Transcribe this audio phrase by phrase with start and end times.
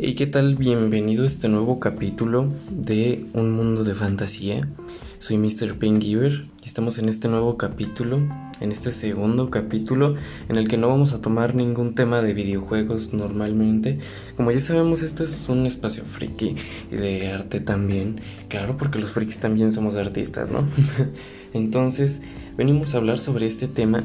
[0.00, 0.54] ¿Y qué tal?
[0.54, 4.68] Bienvenido a este nuevo capítulo de Un Mundo de Fantasía.
[5.18, 5.76] Soy Mr.
[5.76, 8.20] Pengiver y estamos en este nuevo capítulo,
[8.60, 10.14] en este segundo capítulo,
[10.48, 13.98] en el que no vamos a tomar ningún tema de videojuegos normalmente.
[14.36, 16.54] Como ya sabemos, esto es un espacio friki
[16.92, 18.20] y de arte también.
[18.46, 20.64] Claro, porque los frikis también somos artistas, ¿no?
[21.52, 22.22] Entonces,
[22.56, 24.04] venimos a hablar sobre este tema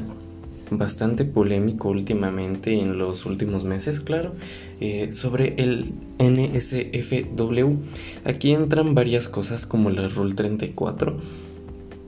[0.70, 4.34] bastante polémico últimamente en los últimos meses, claro,
[4.80, 7.76] eh, sobre el NSFW.
[8.24, 11.16] Aquí entran varias cosas como la Rule 34,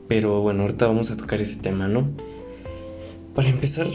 [0.08, 2.08] pero bueno, ahorita vamos a tocar ese tema, ¿no?
[3.34, 3.86] Para empezar,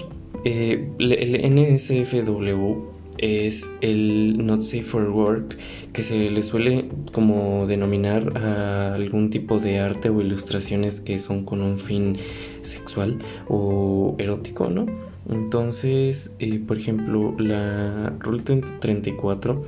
[0.45, 5.57] eh, el NSFW es el Not Safe for Work,
[5.93, 11.45] que se le suele como denominar a algún tipo de arte o ilustraciones que son
[11.45, 12.17] con un fin
[12.61, 14.85] sexual o erótico, ¿no?
[15.29, 18.44] Entonces, eh, por ejemplo, la Rule
[18.80, 19.66] 34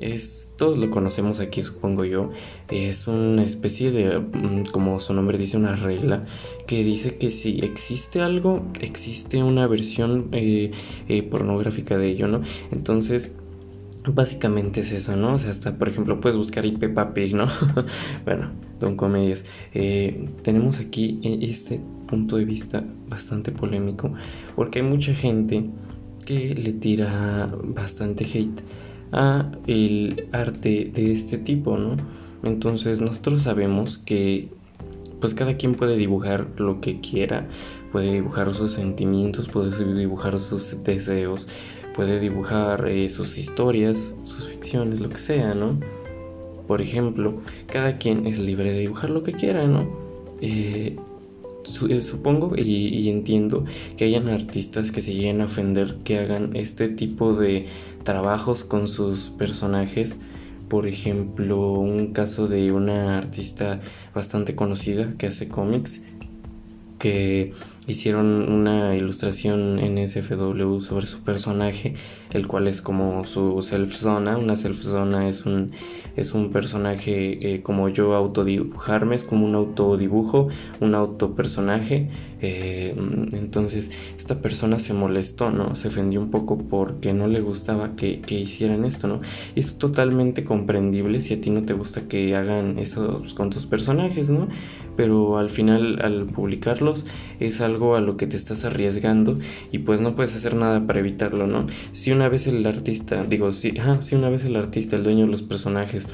[0.00, 2.30] es, todos lo conocemos aquí, supongo yo.
[2.68, 6.24] Es una especie de, mm, como su nombre dice, una regla
[6.66, 10.72] que dice que si existe algo, existe una versión eh,
[11.08, 12.42] eh, pornográfica de ello, ¿no?
[12.72, 13.32] Entonces,
[14.08, 15.34] Básicamente es eso, ¿no?
[15.34, 17.48] O sea, hasta por ejemplo puedes buscar ahí Peppa Pig, ¿no?
[18.24, 19.44] bueno, Don Comedias.
[19.74, 24.12] Eh, tenemos aquí este punto de vista bastante polémico
[24.54, 25.64] porque hay mucha gente
[26.24, 28.62] que le tira bastante hate
[29.16, 31.96] a el arte de este tipo, ¿no?
[32.42, 34.48] Entonces nosotros sabemos que
[35.20, 37.48] pues cada quien puede dibujar lo que quiera,
[37.90, 41.46] puede dibujar sus sentimientos, puede dibujar sus deseos,
[41.94, 45.80] puede dibujar eh, sus historias, sus ficciones, lo que sea, ¿no?
[46.66, 49.88] Por ejemplo, cada quien es libre de dibujar lo que quiera, ¿no?
[50.42, 50.96] Eh,
[51.88, 53.64] eh, supongo y, entiendo
[53.96, 57.66] que hayan artistas que se lleguen a ofender que hagan este tipo de
[58.06, 60.16] trabajos con sus personajes.
[60.70, 63.80] Por ejemplo, un caso de una artista
[64.14, 66.02] bastante conocida que hace cómics
[66.98, 67.52] que
[67.86, 71.94] hicieron una ilustración en SFW sobre su personaje,
[72.30, 74.36] el cual es como su self zona.
[74.36, 75.72] Una self zona es un,
[76.16, 80.48] es un personaje eh, como yo autodibujarme, es como un autodibujo,
[80.80, 82.08] un autopersonaje.
[82.42, 82.94] Eh,
[83.32, 85.74] entonces, esta persona se molestó, ¿no?
[85.74, 89.20] Se ofendió un poco porque no le gustaba que, que, hicieran esto, ¿no?
[89.54, 93.66] Y es totalmente comprendible si a ti no te gusta que hagan eso con tus
[93.66, 94.48] personajes, ¿no?
[94.96, 97.06] Pero al final, al publicarlos,
[97.38, 99.38] es algo a lo que te estás arriesgando
[99.72, 101.66] y pues no puedes hacer nada para evitarlo, ¿no?
[101.92, 105.30] Si una vez el artista, digo, si, si una vez el artista, el dueño de
[105.30, 106.08] los personajes,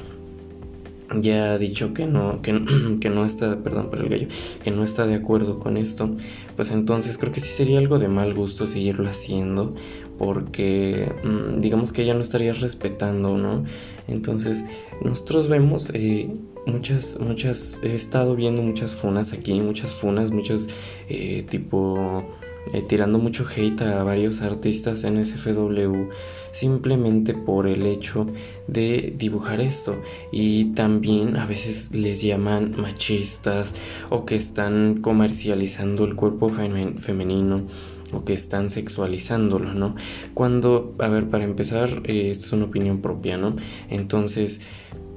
[1.19, 2.61] ya ha dicho que no, que,
[3.01, 4.27] que, no está, perdón por el gallo,
[4.63, 6.09] que no está de acuerdo con esto,
[6.55, 9.73] pues entonces creo que sí sería algo de mal gusto seguirlo haciendo,
[10.17, 13.63] porque mm, digamos que ya no estarías respetando, ¿no?
[14.07, 14.63] Entonces
[15.03, 16.29] nosotros vemos eh,
[16.65, 20.67] muchas, muchas, he estado viendo muchas funas aquí, muchas funas, muchos
[21.09, 22.23] eh, tipo
[22.71, 26.09] eh, tirando mucho hate a varios artistas en SFW
[26.53, 28.27] simplemente por el hecho
[28.67, 30.01] de dibujar esto
[30.31, 33.73] y también a veces les llaman machistas
[34.09, 37.63] o que están comercializando el cuerpo femenino
[38.13, 39.95] o que están sexualizándolo, ¿no?
[40.35, 43.55] Cuando, a ver, para empezar, eh, esto es una opinión propia, ¿no?
[43.89, 44.61] Entonces,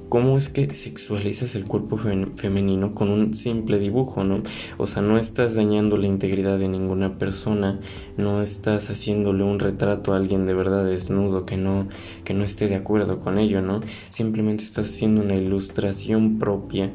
[0.09, 4.41] ¿Cómo es que sexualizas el cuerpo femenino con un simple dibujo, no?
[4.77, 7.81] O sea, no estás dañando la integridad de ninguna persona,
[8.15, 11.87] no estás haciéndole un retrato a alguien de verdad desnudo que no,
[12.23, 13.81] que no esté de acuerdo con ello, ¿no?
[14.09, 16.91] Simplemente estás haciendo una ilustración propia,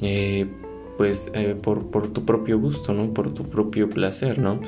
[0.00, 0.46] eh,
[0.96, 3.14] pues eh, por, por tu propio gusto, ¿no?
[3.14, 4.60] Por tu propio placer, ¿no?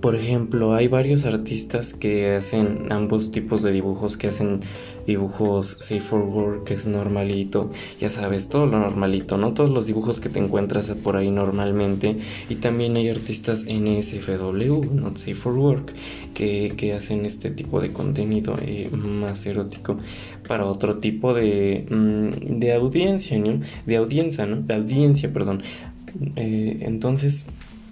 [0.00, 4.60] Por ejemplo, hay varios artistas que hacen ambos tipos de dibujos, que hacen
[5.06, 9.52] dibujos safe for work, que es normalito, ya sabes, todo lo normalito, ¿no?
[9.52, 12.16] Todos los dibujos que te encuentras por ahí normalmente.
[12.48, 15.92] Y también hay artistas NSFW, not safe for work,
[16.32, 19.98] que, hacen este tipo de contenido eh, más erótico
[20.48, 23.60] para otro tipo de, mm, de audiencia, ¿no?
[23.86, 24.56] De audiencia, ¿no?
[24.62, 25.62] De audiencia, perdón.
[26.36, 27.46] Eh, entonces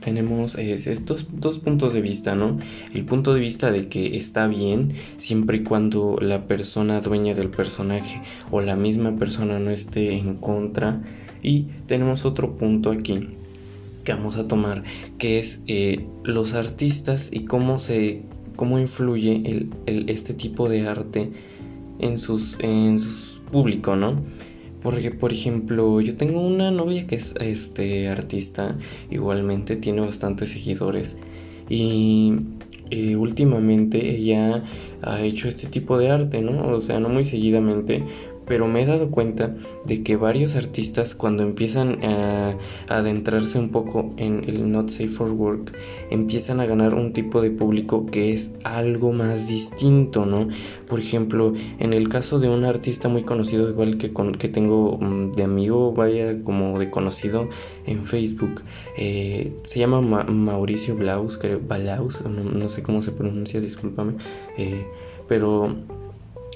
[0.09, 2.59] tenemos estos dos puntos de vista, ¿no?
[2.95, 7.51] El punto de vista de que está bien siempre y cuando la persona dueña del
[7.51, 11.03] personaje o la misma persona no esté en contra.
[11.43, 13.29] Y tenemos otro punto aquí
[14.03, 14.83] que vamos a tomar,
[15.19, 18.23] que es eh, los artistas y cómo se
[18.57, 19.43] cómo influye
[19.85, 21.31] el, este tipo de arte
[21.99, 24.23] en sus en su público, ¿no?
[24.83, 28.77] Porque, por ejemplo, yo tengo una novia que es este artista,
[29.11, 31.19] igualmente tiene bastantes seguidores.
[31.69, 32.35] Y
[32.91, 34.65] eh, últimamente ella
[35.03, 36.69] ha hecho este tipo de arte, ¿no?
[36.69, 38.05] O sea, no muy seguidamente,
[38.49, 39.55] pero me he dado cuenta
[39.85, 42.56] de que varios artistas cuando empiezan a,
[42.89, 45.73] adentrarse un poco en el Not Safe for Work
[46.11, 50.49] empiezan a ganar un tipo de público que es algo más distinto, ¿no?
[50.89, 54.97] Por ejemplo, en el caso de un artista muy conocido, igual que, con, que tengo
[54.99, 57.49] mm, de amigo, vaya como de conocido
[57.87, 58.62] en Facebook,
[58.97, 64.15] eh, se llama Mauricio Blaus, creo, Balaus, no, sé cómo se pronuncia, discúlpame,
[64.56, 64.87] eh,
[65.29, 65.77] pero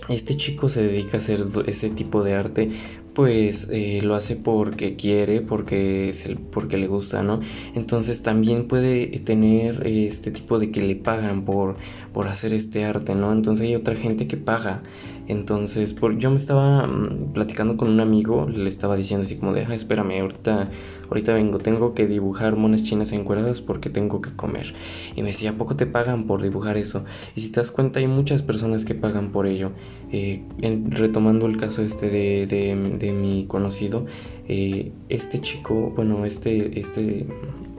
[0.09, 2.71] este chico se dedica a hacer ese tipo de arte
[3.15, 7.41] pues eh, lo hace porque quiere, porque, es porque le gusta, ¿no?
[7.75, 11.77] Entonces también puede tener este tipo de que le pagan por,
[12.13, 13.33] por hacer este arte, ¿no?
[13.33, 14.83] Entonces hay otra gente que paga
[15.33, 19.65] entonces, yo me estaba mm, platicando con un amigo, le estaba diciendo así como de,
[19.65, 20.71] ah, espérame, ahorita,
[21.09, 24.75] ahorita vengo, tengo que dibujar monas chinas encueradas porque tengo que comer.
[25.17, 27.05] Y me decía, ¿a poco te pagan por dibujar eso?
[27.35, 29.73] Y si te das cuenta, hay muchas personas que pagan por ello.
[30.13, 30.43] Eh,
[30.89, 34.07] retomando el caso este de, de, mi conocido,
[34.47, 37.27] eh, este chico, bueno, este, este,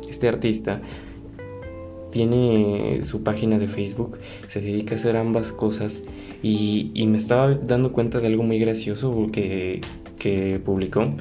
[0.10, 0.82] este artista,
[2.14, 6.04] tiene su página de Facebook, se dedica a hacer ambas cosas
[6.44, 9.82] y, me estaba dando cuenta de algo muy gracioso que,
[10.20, 11.16] que, publicó,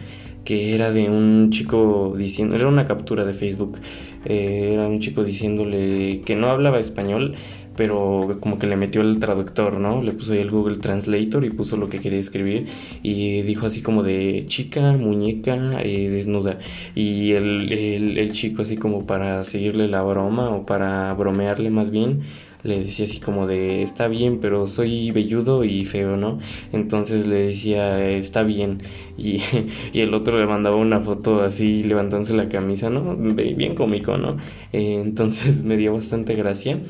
[0.45, 3.79] que era de un chico diciendo, era una captura de Facebook,
[4.27, 7.37] eh, era un chico diciéndole que no hablaba español,
[7.77, 10.03] pero como que le metió el traductor, ¿no?
[10.03, 12.67] Le puso ahí el Google Translator y puso lo que quería escribir
[13.03, 16.59] y dijo así como de chica, muñeca, eh, desnuda.
[16.95, 22.23] Y el, el, chico así como para seguirle la broma o para bromearle más bien,
[22.63, 26.39] le decía así como de está bien, pero soy velludo y feo, ¿no?
[26.73, 28.83] Entonces le decía está bien
[29.17, 29.41] y,
[29.93, 33.17] y el otro le mandaba una foto así levantándose la camisa, ¿no?
[33.17, 34.37] Bien cómico, ¿no?
[34.73, 36.81] Eh, entonces me dio bastante gracia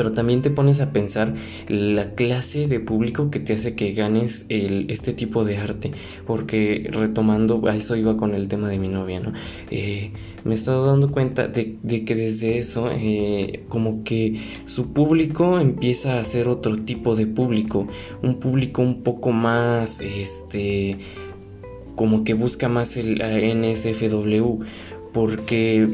[0.00, 1.34] pero también te pones a pensar
[1.68, 5.90] la clase de público que te hace que ganes este tipo de arte,
[6.26, 9.34] porque retomando, a eso iba con el tema de mi novia, ¿no?
[9.70, 10.12] Eh,
[10.44, 11.76] me he estado dando cuenta de,
[12.06, 17.86] que desde eso, eh, como que su público empieza a ser otro tipo de público,
[18.22, 20.96] un público un poco más, este,
[21.94, 24.64] como que busca más el NSFW,
[25.12, 25.86] porque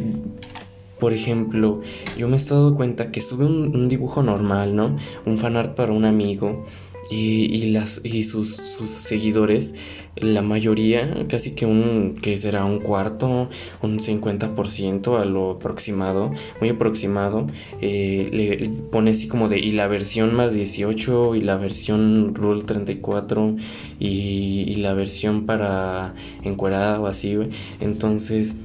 [0.98, 1.82] por ejemplo,
[2.16, 4.96] yo me he estado cuenta que sube un, dibujo normal, ¿no?
[5.26, 6.64] Un fanart para un amigo
[7.10, 9.74] y, las, y sus, seguidores,
[10.16, 13.50] la mayoría, casi que un, que será un cuarto,
[13.82, 17.46] un 50% a lo aproximado, muy aproximado,
[17.82, 22.64] eh, le pone así como de, y la versión más 18, y la versión Rule
[22.64, 23.56] 34,
[24.00, 27.36] y, y la versión para encuerada o así,
[27.80, 28.56] Entonces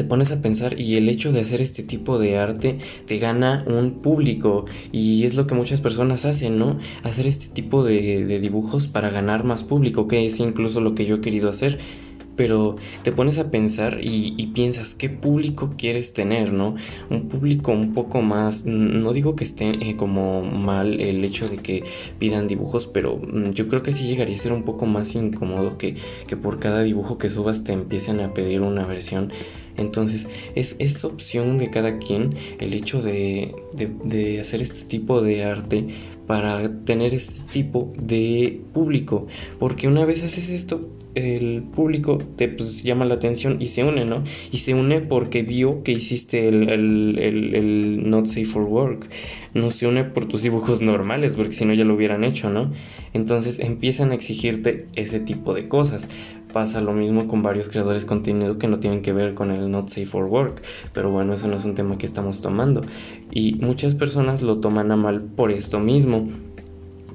[0.00, 3.64] te pones a pensar y el hecho de hacer este tipo de arte te gana
[3.66, 6.78] un público y es lo que muchas personas hacen, ¿no?
[7.02, 11.16] Hacer este tipo de, dibujos para ganar más público, que es incluso lo que yo
[11.16, 11.78] he querido hacer
[12.40, 16.74] pero te pones a pensar y, piensas qué público quieres tener, ¿no?
[17.10, 21.58] Un público un poco más, no digo que esté eh, como mal el hecho de
[21.58, 21.84] que
[22.18, 25.76] pidan dibujos, pero mm, yo creo que sí llegaría a ser un poco más incómodo
[25.76, 25.96] que,
[26.26, 29.30] que por cada dibujo que subas te empiecen a pedir una versión
[29.76, 35.44] entonces es, es opción de cada quien el hecho de, de, hacer este tipo de
[35.44, 35.86] arte
[36.26, 39.26] para tener este tipo de público.
[39.58, 44.04] Porque una vez haces esto, el público te pues, llama la atención y se une,
[44.04, 44.24] ¿no?
[44.52, 49.08] Y se une porque vio que hiciste el, el, el, el, Not Safe for Work.
[49.54, 52.70] No se une por tus dibujos normales, porque si no ya lo hubieran hecho, ¿no?
[53.12, 56.08] Entonces empiezan a exigirte ese tipo de cosas
[56.52, 59.70] pasa lo mismo con varios creadores de contenido que no tienen que ver con el
[59.70, 60.62] not safe for work,
[60.92, 62.82] pero bueno, eso no es un tema que estamos tomando
[63.30, 66.28] y muchas personas lo toman a mal por esto mismo.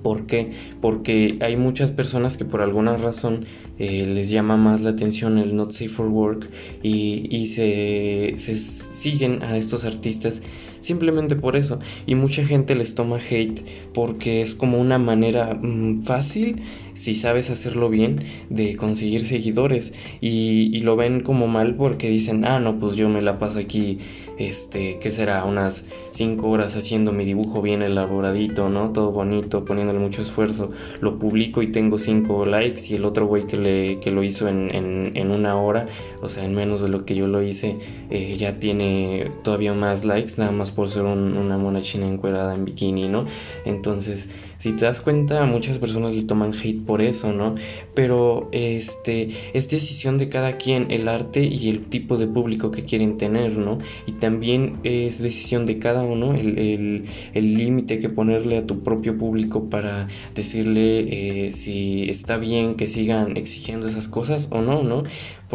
[0.02, 0.52] ¿Por qué?
[0.82, 3.46] Porque hay muchas personas que por alguna razón
[3.77, 6.50] eh, les llama más la atención el Not Safe for Work
[6.82, 10.41] y, se, se, siguen a estos artistas
[10.79, 11.79] simplemente por eso.
[12.05, 13.62] Y mucha gente les toma hate
[13.94, 16.63] porque es como una manera mm, fácil,
[16.96, 19.94] si sabes hacerlo bien, de conseguir seguidores.
[20.22, 23.98] Y, lo ven como mal porque dicen, ah, no, pues yo me la paso aquí,
[24.38, 25.44] este, ¿qué será?
[25.44, 28.92] Unas 5 horas haciendo mi dibujo bien elaboradito, ¿no?
[28.92, 30.72] Todo bonito, poniéndole mucho esfuerzo.
[31.02, 33.56] Lo publico y tengo 5 likes y el otro güey que
[34.02, 34.70] que lo hizo en,
[35.16, 35.88] en, una hora,
[36.22, 37.78] o sea, en menos de lo que yo lo hice,
[38.10, 42.66] eh, ya tiene todavía más likes, nada más por ser una mona china encuadrada en
[42.66, 43.25] bikini, ¿no?
[43.66, 47.55] Entonces, si te das cuenta, muchas personas le toman hate por eso, ¿no?
[47.93, 52.85] Pero este es decisión de cada quien el arte y el tipo de público que
[52.85, 53.79] quieren tener, ¿no?
[54.05, 59.69] Y también es decisión de cada uno el límite que ponerle a tu propio público
[59.69, 65.03] para decirle eh, si está bien que sigan exigiendo esas cosas o no, ¿no?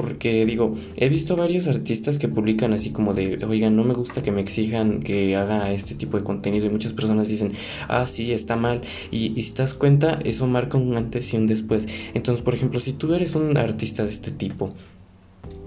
[0.01, 4.23] Porque digo, he visto varios artistas que publican así como de, oigan, no me gusta
[4.23, 7.53] que me exijan que haga este tipo de contenido y muchas personas dicen,
[7.87, 8.81] ah, sí, está mal.
[9.11, 11.87] Y, si te das cuenta, eso marca un antes y un después.
[12.15, 14.73] Entonces, por ejemplo, si tú eres un artista de este tipo,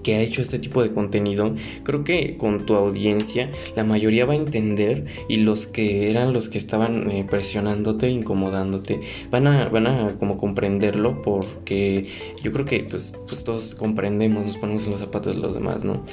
[0.04, 4.34] que ha hecho este tipo de contenido, creo que con tu audiencia la mayoría va
[4.34, 9.88] a entender y los que eran los que estaban eh, presionándote, incomodándote, van a, van
[9.88, 12.06] a como comprenderlo porque
[12.42, 15.84] yo creo que pues, pues todos comprendemos, nos ponemos en los zapatos de los demás,
[15.84, 16.04] ¿no?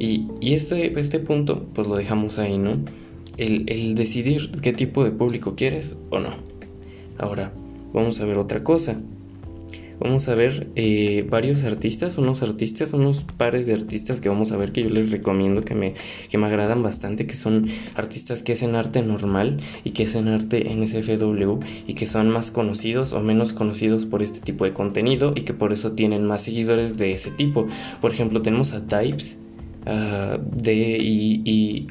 [0.00, 2.78] Y, y este, este punto pues lo dejamos ahí, ¿no?
[3.36, 6.30] El, el decidir qué tipo de público quieres o no.
[7.18, 7.52] Ahora,
[7.92, 9.00] vamos a ver otra cosa
[10.00, 14.56] vamos a ver eh, varios artistas, unos artistas, unos pares de artistas que vamos a
[14.56, 15.94] ver que yo les recomiendo que me,
[16.28, 20.70] que me agradan bastante, que son artistas que hacen arte normal y que hacen arte
[20.70, 25.32] en SFW y que son más conocidos o menos conocidos por este tipo de contenido
[25.34, 27.68] y que por eso tienen más seguidores de ese tipo.
[28.00, 29.38] Por ejemplo, tenemos a Types.
[29.84, 31.90] D-I-I-V-E-S,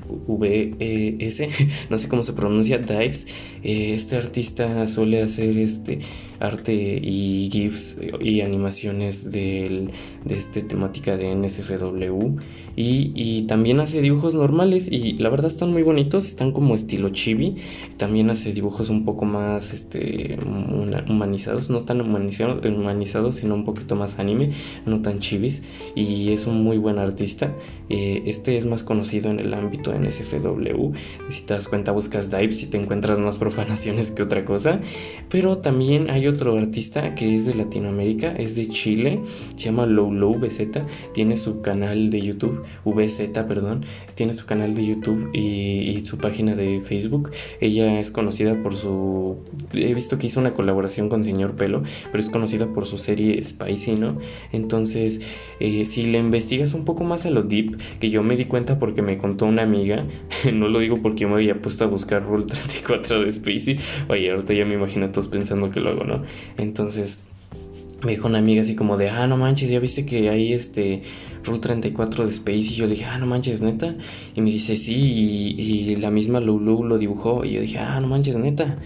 [1.91, 3.27] no sé cómo se pronuncia, Dives.
[3.63, 5.99] Eh, este artista suele hacer este
[6.39, 9.87] arte y GIFs y animaciones de
[10.25, 12.37] esta temática de NSFW
[12.75, 17.57] y, también hace dibujos normales y la verdad están muy bonitos, están como estilo chibi,
[17.97, 20.37] también hace dibujos un poco más este,
[21.07, 24.51] humanizados, no tan humanizados, humanizados sino un poquito más anime,
[24.85, 25.63] no tan chibis
[25.95, 27.53] y es un muy buen artista,
[27.89, 30.93] eh, este es más conocido en el ámbito NSFW,
[31.29, 34.79] si te das cuenta buscas dives y te encuentras más profanaciones que otra cosa,
[35.29, 39.19] pero también hay otro artista que es de Latinoamérica, es de Chile,
[39.55, 40.81] se llama Low BZ,
[41.13, 46.55] tiene su canal de YouTube, VZ, perdón, tiene su canal de YouTube y, su página
[46.55, 47.31] de Facebook.
[47.61, 49.37] Ella es conocida por su...
[49.73, 53.41] He visto que hizo una colaboración con Señor Pelo, pero es conocida por su serie
[53.41, 54.17] Spicy, ¿no?
[54.51, 55.21] Entonces,
[55.61, 58.79] eh, si le investigas un poco más a lo deep, que yo me di cuenta
[58.79, 60.03] porque me contó una amiga,
[60.53, 63.29] no lo digo porque me había puesto a buscar Rule 34 de
[64.09, 66.23] Oye, ahorita ya me imagino todos pensando que lo hago, ¿no?
[66.57, 67.19] Entonces
[68.03, 71.03] me dijo una amiga así como de, ah, no manches, ya viste que hay este
[71.43, 73.95] Rule 34 de Space y yo le dije, ah, no manches, neta.
[74.35, 78.07] Y me dice, sí, y, la misma Lulu lo dibujó y yo dije, ah, no
[78.07, 78.77] manches, neta.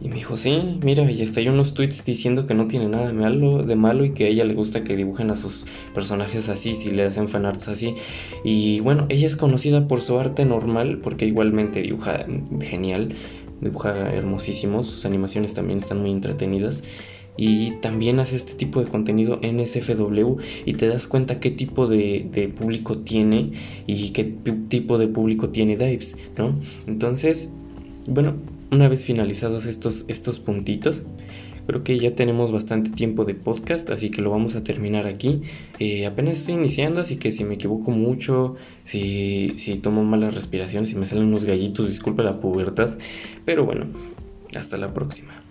[0.00, 3.06] Y me dijo, sí, mira, y hasta hay unos tweets diciendo que no tiene nada
[3.06, 5.64] de malo, de malo y que a ella le gusta que dibujen a sus
[5.94, 7.94] personajes así, si le hacen fanarts así.
[8.44, 12.26] Y bueno, ella es conocida por su arte normal, porque igualmente dibuja
[12.60, 13.14] genial,
[13.64, 16.84] dibuja hermosísimo, sus animaciones también están muy entretenidas
[17.36, 21.88] y también hace este tipo de contenido en SFW y te das cuenta qué tipo
[21.88, 23.52] de, público tiene
[23.86, 24.24] y qué
[24.68, 26.54] tipo de público tiene Dives, ¿no?
[26.86, 27.50] Entonces,
[28.06, 28.34] bueno,
[28.70, 31.02] una vez finalizados estos, estos puntitos,
[31.66, 35.42] creo que ya tenemos bastante tiempo de podcast, así que lo vamos a terminar aquí.
[35.78, 40.86] Eh, apenas estoy iniciando, así que si me equivoco mucho, si, si tomo mala respiración,
[40.86, 42.98] si me salen unos gallitos, disculpe la pubertad,
[43.44, 43.86] pero bueno,
[44.56, 45.43] hasta la próxima.